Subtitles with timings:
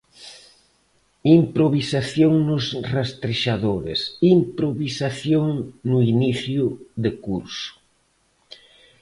[1.39, 2.65] Improvisación nos
[2.95, 3.99] rastrexadores,
[4.37, 5.49] improvisación
[5.89, 6.63] no inicio
[7.03, 7.69] de curso.